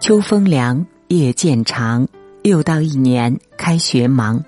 [0.00, 2.06] 秋风凉，夜渐长，
[2.44, 4.42] 又到一年开学忙。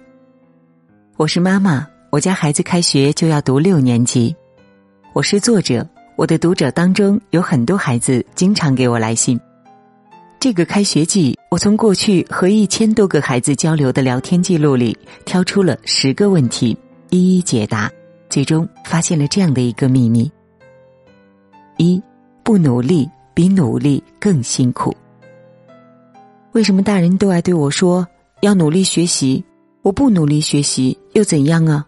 [1.17, 4.35] 我是妈妈，我家孩子开学就要读六年级。
[5.13, 5.85] 我是作者，
[6.17, 9.39] 我的读者当中有很多孩子经常给我来信。
[10.39, 16.79] 这个开学季，我从过去和一千多个孩子交流的聊天记录里挑出了十个问题，
[17.11, 17.91] 一一解答，
[18.29, 20.31] 最终发现了这样的一个秘密：
[21.77, 22.01] 一，
[22.45, 24.97] 不努力比努力更辛苦。
[26.53, 28.07] 为什么大人都爱对我说
[28.41, 29.43] 要努力学习？
[29.83, 31.87] 我不努力学习又怎样啊？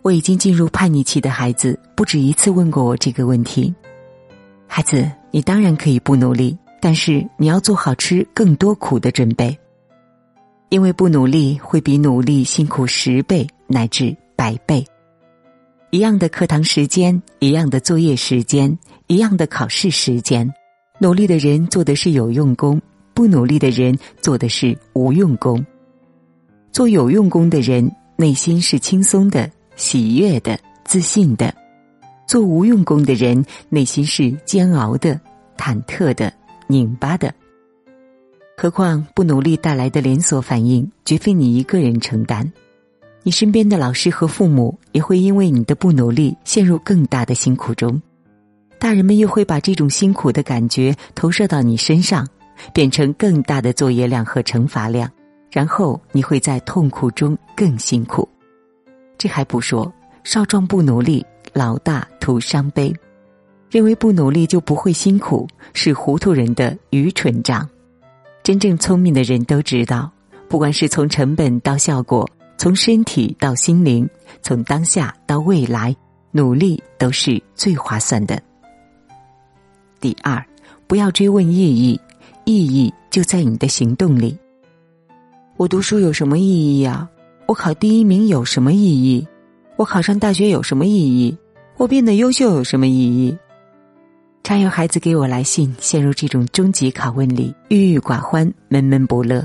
[0.00, 3.74] 我已经进入叛逆期的孩子不止一次问过我这个问题。
[4.66, 9.56] 孩子，你当然可以不努力，但是你要做好吃更多苦的准备，
[10.70, 14.82] 因为不努力会比努力辛苦十倍乃至百倍。
[15.90, 18.76] 一样的课堂时间，一样的作业时间，
[19.08, 20.50] 一样的考试时间，
[20.98, 22.80] 努力的人做的是有用功。
[23.14, 25.64] 不努力的人做的是无用功，
[26.72, 31.50] 做有用功的人内心是轻松的、喜悦的、自信的；
[32.26, 35.20] 做无用功的人内心是煎熬的、
[35.56, 36.32] 忐忑的、
[36.66, 37.34] 拧巴的。
[38.56, 42.50] 何况不努力带来的连锁反应，绝非你一个人承担，
[43.22, 48.00] 你身边的老师和父母也会因为你的不努力陷入更大的辛苦中，
[48.78, 52.28] 大人们又会把这种辛苦的感觉投射到你身上。
[52.72, 55.10] 变成更大的作业量和惩罚量，
[55.50, 58.28] 然后你会在痛苦中更辛苦。
[59.18, 59.92] 这还不说，
[60.24, 62.94] 少壮不努力，老大徒伤悲。
[63.70, 67.68] 认为不努力就不会辛苦，是糊涂人的愚蠢账。
[68.42, 70.10] 真正聪明的人都知道，
[70.48, 74.08] 不管是从成本到效果，从身体到心灵，
[74.42, 75.94] 从当下到未来，
[76.32, 78.42] 努力都是最划算的。
[80.00, 80.44] 第二，
[80.88, 82.00] 不要追问意义。
[82.50, 84.36] 意义就在你的行动里。
[85.56, 87.08] 我读书有什么意义呀？
[87.46, 89.26] 我考第一名有什么意义？
[89.76, 91.36] 我考上大学有什么意义？
[91.76, 93.36] 我变得优秀有什么意义？
[94.42, 99.44] 常有孩子给我来信，陷入这种终极拷问里，郁郁寡欢，闷闷不乐。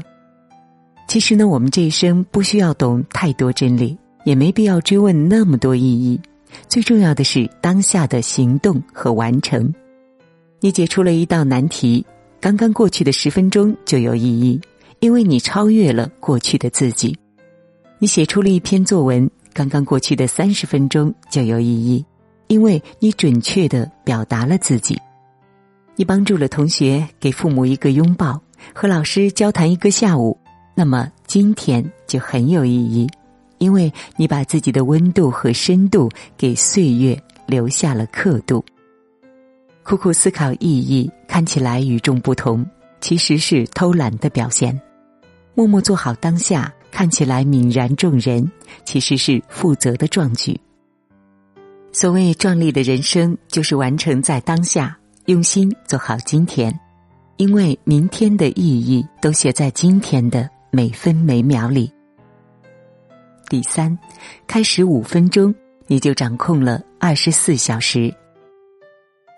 [1.08, 6.20] 其实呢，我们这一生不需要懂太多真理，也没必要追问那么多意义。
[6.68, 9.72] 最重要的是当下的行动和完成。
[10.60, 12.04] 你解出了一道难题。
[12.40, 14.60] 刚刚过去的十分钟就有意义，
[15.00, 17.12] 因为你超越了过去的自己；
[17.98, 22.06] 你写出了一篇作文，刚刚过去的三十分钟就有意义，
[22.48, 24.96] 因为你准确的表达了自己；
[25.96, 28.40] 你帮助了同学，给父母一个拥抱，
[28.74, 30.38] 和老师交谈一个下午，
[30.76, 33.10] 那么今天就很有意义，
[33.58, 38.64] 因为你把自己的温度和深度给岁月留下了刻度。
[39.84, 42.66] 苦苦思考意义，看起来与众不同，
[43.02, 44.74] 其实是偷懒的表现；
[45.54, 48.50] 默默做好当下，看起来泯然众人，
[48.86, 50.58] 其实是负责的壮举。
[51.92, 56.74] 所谓壮丽的人生，就是完成在当下，用心做好今天，
[57.36, 61.92] 因为明天的意义都写在今天的每分每秒里。
[63.50, 64.00] 第三，
[64.48, 65.54] 开始五分钟，
[65.88, 68.10] 你就掌控了二十四小时。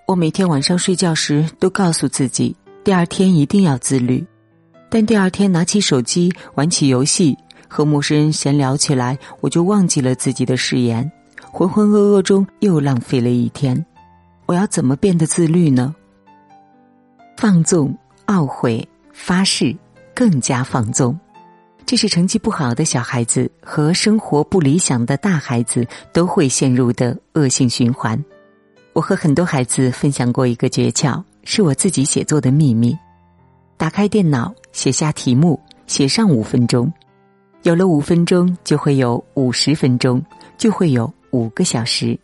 [0.07, 4.25] 我每天晚上睡觉时都告诉自己，第二天一定要自律。
[4.89, 7.37] 但第二天拿起手机玩起游戏，
[7.67, 11.11] 和陌生人闲聊起来，我就忘记了自己的誓言，
[11.51, 13.85] 浑浑噩噩中又浪费了一天。
[14.45, 15.93] 我要怎么变得自律呢？
[17.35, 17.93] 放纵、
[18.27, 19.75] 懊悔、发誓，
[20.15, 21.19] 更加放纵，
[21.85, 28.17] 这是成绩不好的小孩子和生活不理想的大孩子都会陷入的恶性循环。
[28.97, 32.97] 我和很多孩子分享过一个诀窍，是我自己写作的秘密：
[33.77, 36.91] 打开电脑，写下题目，写上五分钟。
[37.61, 40.19] 有了五分钟，就会有五十分钟，
[40.57, 42.17] 就会有五个小时。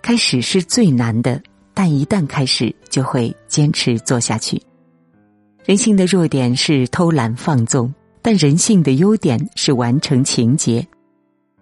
[0.00, 1.38] 开始是最难的，
[1.74, 4.58] 但一旦开始，就会坚持做下去。
[5.66, 7.92] 人性的弱点是偷懒放纵，
[8.22, 10.86] 但人性的优点是完成情节。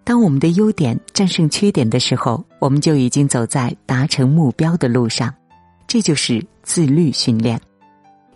[0.03, 5.33] 当我们的优点战胜缺点的时候，我们就已经走在达成目标的路上。
[5.87, 7.59] 这就是自律训练。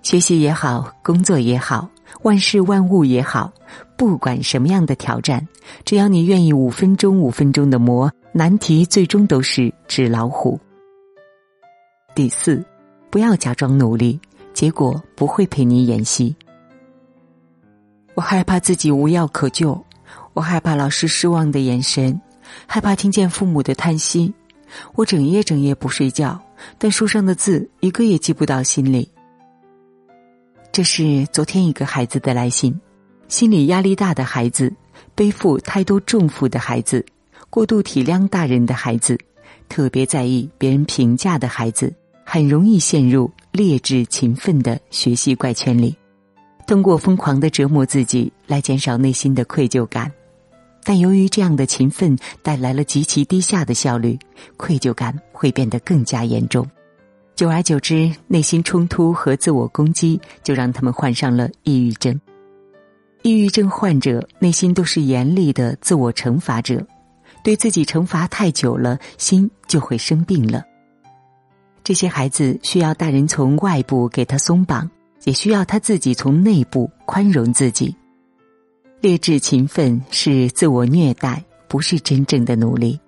[0.02, 1.90] 学习也好，工作也好，
[2.22, 3.52] 万事万物也好，
[3.98, 5.46] 不管什么样的挑战，
[5.84, 10.58] 只要你愿意五分钟五分钟的磨，难题最终都是纸老虎。
[12.16, 12.64] 第四，
[13.10, 14.20] 不要假装努力，
[14.54, 16.34] 结果不会陪你演戏。
[18.16, 19.84] 我害怕自己无药可救。
[20.38, 22.22] 我害怕老师失望的眼神，
[22.68, 24.32] 害怕听见父母的叹息。
[24.94, 26.40] 我整夜整夜不睡觉，
[26.78, 29.10] 但书上的字一个也记不到心里。
[30.72, 32.80] 这是昨天一个孩子的来信，
[33.28, 34.72] 心理压力大的孩子，
[35.16, 37.04] 背负太多重负的孩子，
[37.50, 39.18] 过度体谅大人的孩子，
[39.68, 41.92] 特别在意别人评价的孩子，
[42.24, 45.98] 很容易陷入劣质勤奋的学习怪圈里，
[46.68, 50.12] 通过疯狂的折磨自己来减少内心的愧疚感。
[50.88, 54.18] 但由于这样的勤奋带来了极其低下的效率，
[54.56, 56.66] 愧疚感会变得更加严重。
[57.36, 62.18] 久而久之，内心冲突和自我攻击就让他们患上了抑郁症。
[63.22, 66.82] 抑郁症患者内心都是严厉的自我惩罚者，
[67.44, 70.64] 对自己惩罚太久了，心就会生病了。
[71.84, 74.90] 这些孩子需要大人从外部给他松绑，
[75.26, 77.94] 也需要他自己从内部宽容自己。
[79.08, 83.00] 劣质勤奋是自我虐待，不是真正的努力。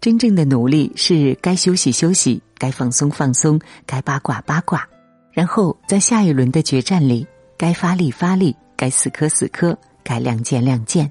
[0.00, 3.56] 真正的努力是该休息休息，该放松放松，
[3.86, 4.84] 该八卦八卦。
[5.30, 7.24] 然后在下一轮的决战里，
[7.56, 11.08] 该发力发力，该死磕死磕，该亮剑亮剑。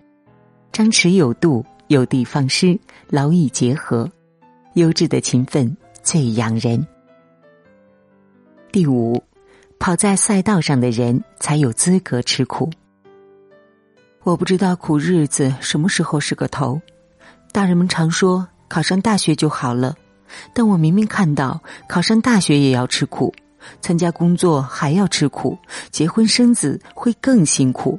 [0.73, 2.77] 张弛有度，有的放矢，
[3.07, 4.11] 劳逸结合。
[4.73, 6.85] 优质的勤奋最养人。
[8.73, 9.23] 第五，
[9.79, 12.69] 跑在赛道上的人才有资格吃苦。
[14.27, 16.81] 我不知道苦日子什么时候是个头。
[17.53, 19.95] 大人们常说考上大学就好了，
[20.53, 23.33] 但我明明看到考上大学也要吃苦，
[23.79, 25.57] 参加工作还要吃苦，
[25.91, 27.97] 结婚生子会更辛苦。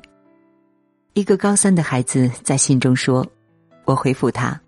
[1.14, 3.26] 一个高三的孩子在信中说
[3.86, 4.60] ：“我回复他，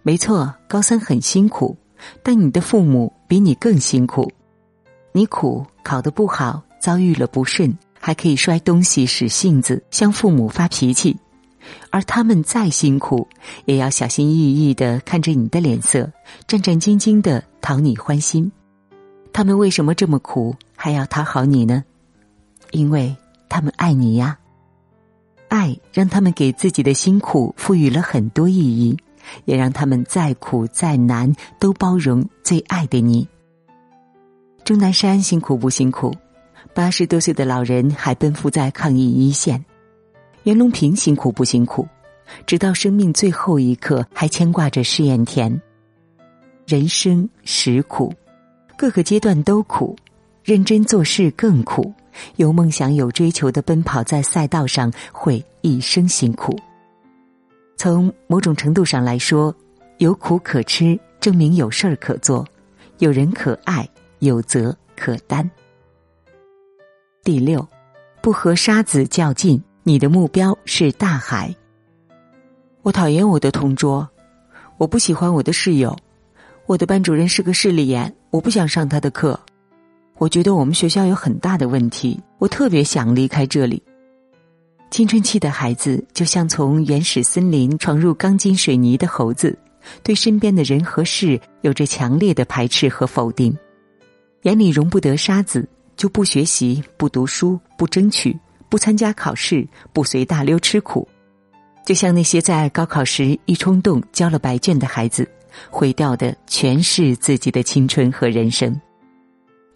[0.00, 1.76] 没错，高三很辛苦，
[2.22, 4.32] 但你的父母比你更辛苦。
[5.12, 7.76] 你苦，考得不好，遭遇了不顺。”
[8.08, 11.14] 还可以摔东西、使性子，向父母发脾气，
[11.90, 13.28] 而他们再辛苦，
[13.66, 16.10] 也要小心翼翼的看着你的脸色，
[16.46, 18.50] 战战兢兢的讨你欢心。
[19.30, 21.84] 他们为什么这么苦，还要讨好你呢？
[22.70, 23.14] 因为
[23.46, 24.38] 他们爱你呀，
[25.48, 28.96] 爱让他们给自己的辛苦赋予了很多意义，
[29.44, 33.28] 也让他们再苦再难都包容最爱的你。
[34.64, 36.10] 钟南山辛苦不辛苦？
[36.78, 39.64] 八十多岁的老人还奔赴在抗疫一线，
[40.44, 41.84] 袁隆平辛苦不辛苦？
[42.46, 45.60] 直到生命最后一刻还牵挂着试验田。
[46.68, 48.14] 人生实苦，
[48.76, 49.96] 各个阶段都苦，
[50.44, 51.92] 认真做事更苦。
[52.36, 56.56] 有梦想、有追求的奔跑在赛道上，会一生辛苦。
[57.76, 59.52] 从某种程度上来说，
[59.96, 62.46] 有苦可吃，证明有事儿可做，
[62.98, 63.84] 有人可爱，
[64.20, 65.50] 有责可担。
[67.28, 67.68] 第六，
[68.22, 71.54] 不和沙子较劲，你的目标是大海。
[72.80, 74.08] 我讨厌我的同桌，
[74.78, 75.94] 我不喜欢我的室友，
[76.64, 79.38] 我的班主任是个势利眼，我不想上他的课。
[80.16, 83.82] 我觉得我们学校有很大的问题，我特别想离开这里。
[84.90, 89.54] 青春期的孩子就像从原始森林闯入钢筋水泥的猴子，
[90.02, 93.54] 对身边的人和事有着强烈的排斥和否定，
[94.44, 95.68] 眼里容不得沙子。
[95.98, 98.34] 就不学习，不读书，不争取，
[98.70, 101.06] 不参加考试，不随大溜吃苦，
[101.84, 105.28] 就像那些在高考时一冲动交了白卷的孩子，
[105.68, 108.80] 毁掉的全是自己的青春和人生。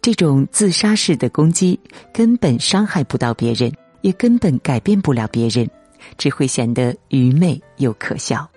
[0.01, 1.77] 这种自杀式的攻击
[2.13, 3.69] 根本伤害不到别人，
[4.01, 5.69] 也根本改变不了别人，
[6.17, 8.49] 只会显得愚昧又可笑。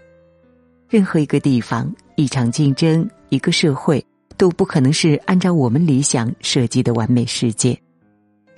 [0.88, 4.04] 任何一个地方，一场竞争，一个社会。
[4.36, 7.78] 都不可能是按照我们理想设计的完美世界。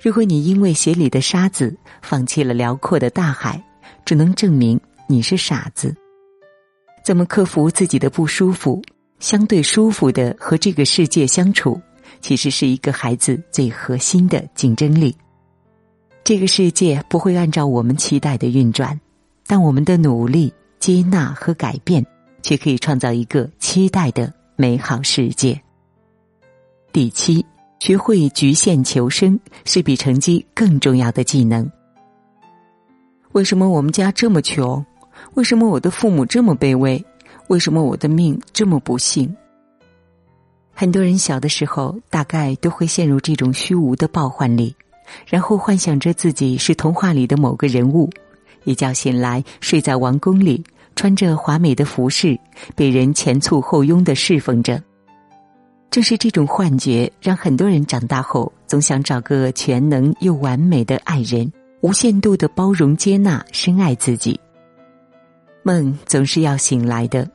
[0.01, 3.61] 如果你因为鞋里的沙子放弃了辽阔的大海，
[4.05, 5.95] 只能证明你是傻子。
[7.03, 8.81] 怎么克服自己的不舒服，
[9.19, 11.79] 相对舒服的和这个世界相处，
[12.21, 15.15] 其实是一个孩子最核心的竞争力。
[16.23, 18.99] 这个世界不会按照我们期待的运转，
[19.47, 22.05] 但我们的努力、接纳和改变，
[22.41, 25.59] 却可以创造一个期待的美好世界。
[26.91, 27.45] 第七，
[27.79, 31.69] 学会局限求生是比成绩更重要的技能。
[33.33, 34.83] 为什么我们家这么穷？
[35.35, 37.03] 为什么我的父母这么卑微？
[37.47, 39.31] 为什么我的命这么不幸？
[40.73, 44.75] 很多人小的时候大概都会陷入这种虚无的抱幻里，
[45.27, 48.09] 然后幻想着自己是童话里的某个人物，
[48.63, 50.63] 一觉醒来睡在王宫里，
[50.95, 52.39] 穿着华美的服饰，
[52.75, 54.81] 被人前簇后拥的侍奉着。
[55.91, 64.39] 正是这种幻觉，让很多人长大后总想找个全能又完美的爱人，无限度的包容、接纳、深爱自己。
[65.63, 67.29] 梦总是要醒来的。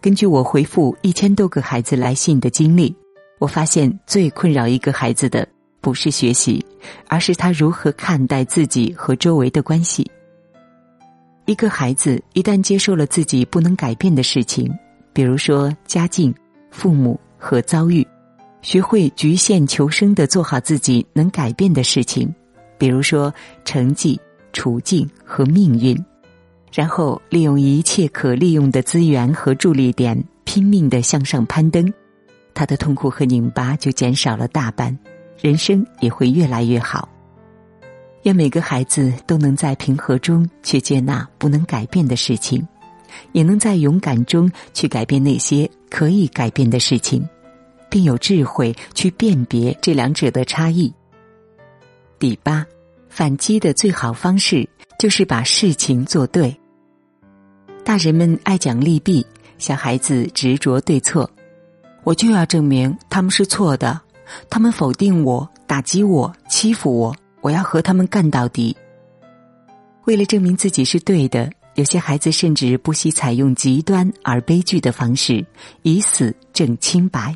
[0.00, 2.94] 根据我回复一千多个孩子来信的经历，
[3.38, 5.48] 我发现最困扰一个孩子的，
[5.80, 6.64] 不是学习，
[7.08, 10.08] 而是他如何看待自己和周围的关系。
[11.46, 14.70] 一个孩子一旦接受了自己不能改变的事情，
[15.14, 16.32] 比如说家境、
[16.70, 18.06] 父母和遭遇，
[18.60, 22.34] 学会局限求生的做好自己能改变的事情，
[22.76, 23.32] 比如说
[23.64, 24.20] 成绩、
[24.52, 25.96] 处境和命运，
[26.72, 31.90] 然后利用一切可利用的资源和助力点，拼命的向上攀登，
[32.52, 34.98] 他的痛苦和拧巴就减少了大半，
[35.40, 37.08] 人生也会越来越好。
[38.24, 42.66] 愿每个孩子都能在平和中去接纳不能改变的事情，
[43.32, 47.26] 也能在勇敢中去改变那些可以改变的事情，
[47.88, 50.92] 并有智慧去辨别这两者的差异。
[52.18, 52.66] 第八，
[53.08, 56.54] 反击的最好方式就是把事情做对。
[57.84, 59.24] 大人们爱讲利弊，
[59.58, 61.30] 小孩子执着对错。
[62.04, 64.00] 我就要证明他们是错的，
[64.50, 67.14] 他们否定我、打击我、欺负我。
[67.40, 68.76] 我要和他们干到底。
[70.06, 71.48] 为了证明自己是对的，
[71.78, 75.46] 有些孩子甚至不惜采用极端而悲剧的方式，
[75.82, 77.32] 以死证清白。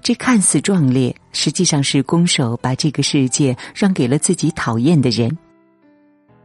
[0.00, 5.36] 这看似壮烈，实际上是攻守把这个世界让给了自己讨厌的人。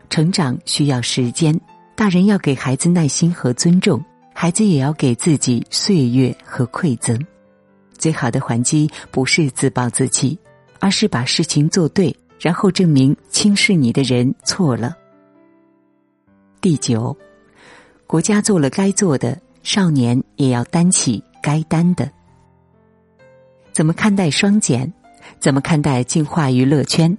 [0.10, 1.58] 成长需要时间，
[1.96, 7.18] 大人要给孩子耐心和尊重，孩子也要给自己岁月和馈赠。
[7.98, 10.38] 最好的还击不是自暴自弃，
[10.82, 12.14] 而是把事情做对。
[12.38, 14.94] 然后证明轻视你的人错了。
[16.68, 17.16] 第九，
[18.06, 22.12] 国家做了该做的，少年也要担起该担的。
[23.72, 24.92] 怎么看待双减？
[25.40, 27.18] 怎么看待进化娱乐圈？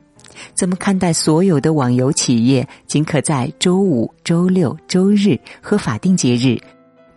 [0.52, 6.60] 怎么看待所有的网游企业仅可在周五、周六、周日和法定节日，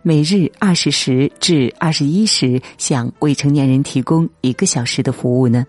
[0.00, 5.66] 每日二十时至二十一时向未成年人提供一个小时的服务呢？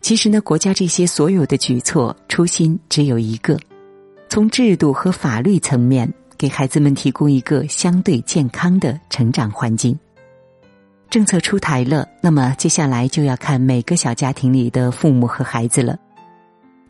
[0.00, 3.56] 其实呢，国家这些所有的举措初心只有一个：
[4.36, 9.98] 从制度和法律层面给孩子们提供一个相对健康的成长环境。
[11.08, 15.98] 政策出台了，那么接下来就要看每个小家庭里的父母和孩子了。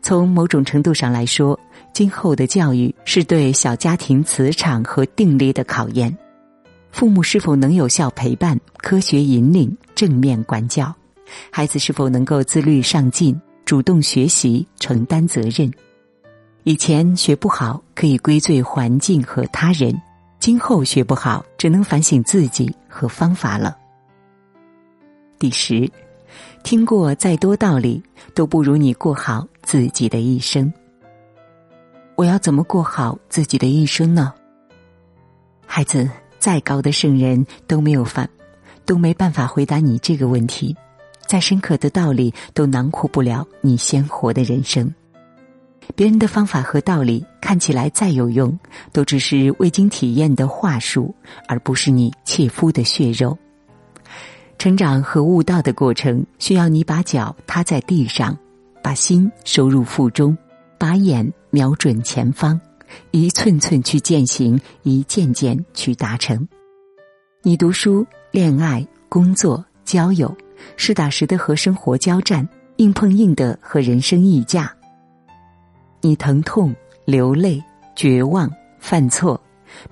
[0.03, 1.57] 从某种程度上来说，
[1.93, 6.12] 今后的教育是对小家庭磁场和定力的考验。
[6.91, 10.93] 父母是否能有效陪伴、科学引领、正面管教？
[11.53, 15.73] 孩子是否能够自律上进、主动学习、承担责任？
[16.68, 20.02] 以前学不好可以归罪环境和他人，
[20.40, 23.76] 今后学不好只能反省自己和方法了。
[25.38, 25.88] 第十，
[26.64, 28.02] 听过再多道理，
[28.35, 30.73] 都不如你过好自己的一生。
[32.16, 34.35] 我要怎么过好自己的一生呢？
[35.68, 38.26] 孩子，再高的圣人都没有法，
[38.85, 40.76] 都没办法回答你这个问题。
[41.28, 44.92] 再深刻的道理都囊括不了你鲜活的人生。
[45.95, 48.59] 别人的方法和道理看起来再有用，
[48.93, 51.14] 都只是未经体验的话术，
[51.47, 53.37] 而不是你切肤的血肉。
[54.59, 58.37] 成长和悟道的过程，需要你把脚踏在地上，
[58.83, 60.37] 把心收入腹中，
[60.78, 62.61] 把眼瞄准前方，
[63.11, 66.47] 一寸寸去践行，一件件去达成。
[67.43, 70.37] 你读书、恋爱、工作、交友。
[70.76, 74.75] 实打实的和生活交战，硬碰硬的和人生议价。
[76.06, 76.72] 你疼痛、
[77.04, 77.60] 流泪、
[77.96, 78.48] 绝望、
[78.78, 79.40] 犯错，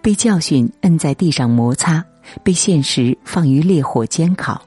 [0.00, 2.04] 被教训摁在地上摩擦，
[2.44, 4.64] 被现实放于烈火煎烤。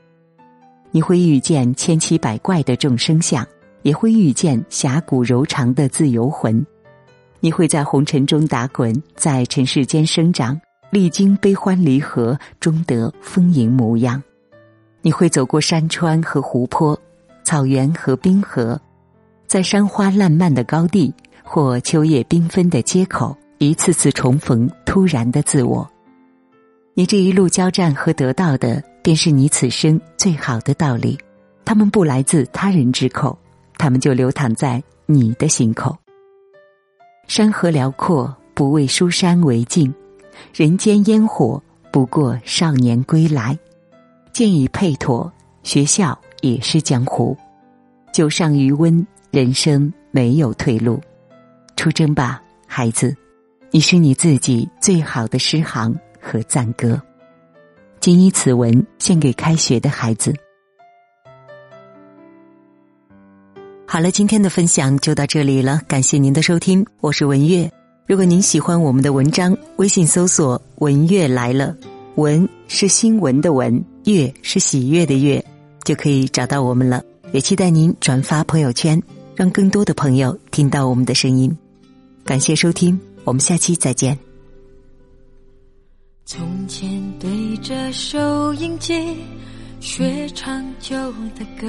[0.91, 3.47] 你会遇见千奇百怪的众生相，
[3.83, 6.65] 也会遇见侠骨柔肠的自由魂。
[7.39, 14.21] 你会在红尘中打滚，在尘世间生长，历经悲欢离合，终得丰盈模样。
[15.01, 16.99] 你会走过山川和湖泊，
[17.45, 18.77] 草原和冰河，
[19.47, 21.13] 在山花烂漫的高地
[21.49, 25.89] 或秋叶缤纷的街口，一次次重逢突然的自我。
[26.93, 31.17] 你这一路交战和得到的，便是你此生最好的道理。
[31.63, 33.37] 他们不来自他人之口，
[33.77, 35.97] 他们就流淌在你的心口。
[37.27, 39.89] 山河辽阔，不为书山为镜；
[40.53, 43.57] 人间烟火，不过少年归来。
[44.33, 45.31] 剑已配妥，
[45.63, 47.37] 学校也是江湖，
[48.11, 51.01] 酒上余温，人生没有退路，
[51.77, 53.15] 出征吧，孩子，
[53.69, 56.99] 你是你自己最好的诗行和赞歌。
[57.99, 60.33] 谨以此文献给开学的孩子。
[63.85, 67.71] 好了，今天的分享就到这里了，感谢您的收听，我是文月。
[68.07, 71.77] 如果您喜欢我们的文章，微信搜索“文月来了”，
[72.17, 73.81] 文是新闻的文。
[74.05, 75.45] 月是喜悦的月，
[75.83, 77.03] 就可以找到我们了。
[77.33, 78.99] 也期待您转发朋友圈。
[79.35, 81.55] 让更多的朋友听到我们的声音。
[82.27, 84.19] 感谢收听，我们下期再见。
[86.25, 89.15] 从前对着收音机
[89.79, 90.93] 学唱旧
[91.39, 91.65] 的歌，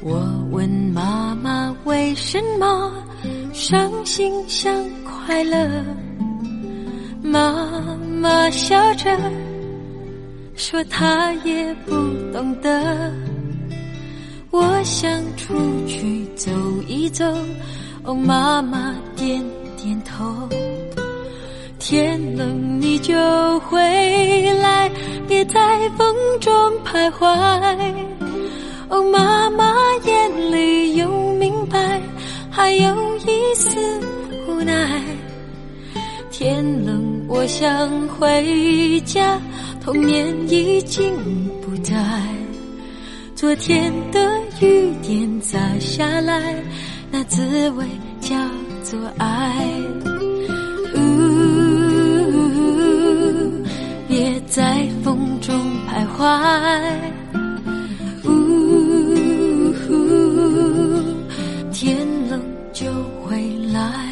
[0.00, 2.90] 我问妈妈为什么
[3.52, 4.74] 伤心像
[5.04, 5.84] 快乐，
[7.22, 9.14] 妈妈笑着
[10.56, 11.92] 说她也不
[12.32, 13.12] 懂得。
[14.50, 15.54] 我想出
[15.86, 16.50] 去走
[16.88, 17.24] 一走，
[18.04, 19.40] 哦，妈妈点
[19.76, 20.48] 点头。
[21.78, 23.14] 天冷你就
[23.60, 23.78] 回
[24.60, 24.90] 来，
[25.28, 26.52] 别在风中
[26.84, 27.26] 徘徊。
[28.88, 32.00] 哦，妈妈眼里有明白，
[32.50, 33.78] 还有一丝
[34.48, 35.00] 无奈。
[36.30, 39.40] 天冷我想回家，
[39.80, 41.14] 童年已经
[41.60, 41.94] 不在。
[43.36, 46.54] 昨天的雨点洒下来，
[47.12, 47.86] 那滋味
[48.20, 48.34] 叫
[48.82, 49.70] 做爱。
[50.94, 50.98] 呜，
[54.08, 55.54] 别在风中
[55.86, 56.16] 徘徊。
[58.24, 58.30] 呜，
[61.70, 61.98] 天
[62.30, 62.40] 冷
[62.72, 62.90] 就
[63.22, 64.08] 回来。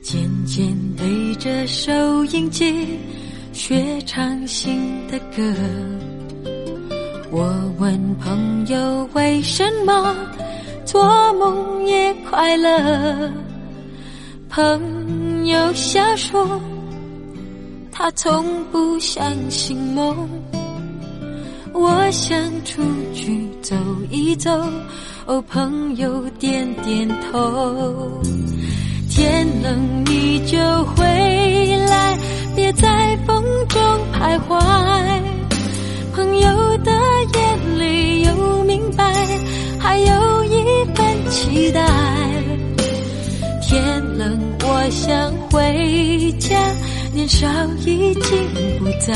[0.00, 2.98] 渐渐对着收音机。
[3.52, 5.42] 学唱新的歌，
[8.22, 10.14] 朋友为什么
[10.84, 13.30] 做梦也快乐。
[14.48, 16.60] 朋友笑说，
[17.92, 20.28] 他从不相信梦。
[21.72, 22.82] 我想出
[23.14, 23.76] 去走
[24.10, 24.50] 一走，
[25.26, 28.20] 哦，朋友点点头。
[29.08, 31.04] 天冷你就回
[31.88, 32.18] 来，
[32.56, 33.80] 别在风中
[34.12, 34.58] 徘徊。
[36.14, 36.92] 朋友的
[38.36, 39.04] 都明白，
[39.78, 41.80] 还有一份期待。
[43.62, 46.58] 天冷我想回家，
[47.12, 47.46] 年少
[47.86, 48.22] 已经
[48.78, 49.14] 不在。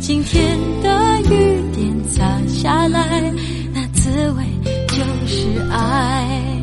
[0.00, 3.32] 今天的雨点洒下来，
[3.72, 4.44] 那滋味
[4.88, 6.55] 就是爱。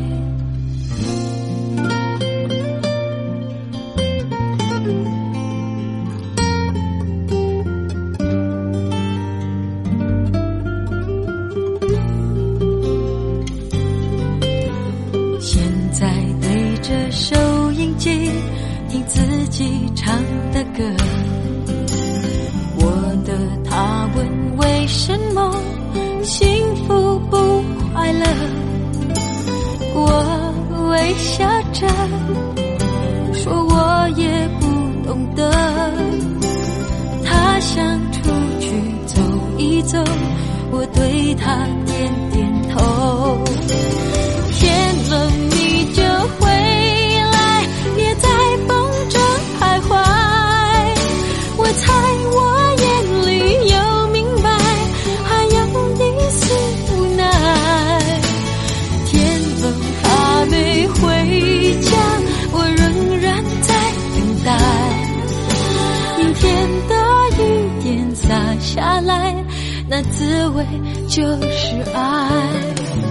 [29.94, 31.86] 我微笑着
[33.32, 34.66] 说我也不
[35.06, 35.50] 懂得，
[37.24, 38.18] 他想出
[38.60, 38.66] 去
[39.06, 39.20] 走
[39.58, 40.02] 一走，
[40.70, 43.38] 我对他点点头。
[44.52, 44.64] 天
[45.10, 45.30] 冷。
[45.50, 46.02] 你就
[46.38, 46.42] 回
[69.88, 70.64] 那滋味
[71.08, 73.03] 就是爱。